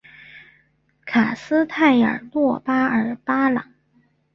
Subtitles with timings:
[1.05, 3.71] 卡斯泰尔诺巴尔巴朗。